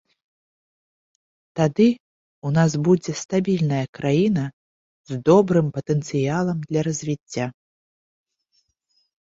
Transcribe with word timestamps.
Тады 1.59 1.85
ў 2.45 2.49
нас 2.57 2.71
будзе 2.89 3.11
стабільная 3.23 3.83
краіна 4.01 4.45
з 5.13 5.21
добрым 5.31 5.67
патэнцыялам 5.77 6.57
для 6.69 6.81
развіцця. 6.91 7.45